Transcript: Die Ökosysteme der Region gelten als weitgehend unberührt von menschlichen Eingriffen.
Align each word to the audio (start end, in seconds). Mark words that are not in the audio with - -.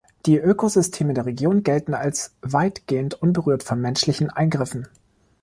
Die 0.25 0.37
Ökosysteme 0.39 1.13
der 1.13 1.27
Region 1.27 1.61
gelten 1.61 1.93
als 1.93 2.33
weitgehend 2.41 3.13
unberührt 3.21 3.61
von 3.61 3.79
menschlichen 3.79 4.31
Eingriffen. 4.31 4.87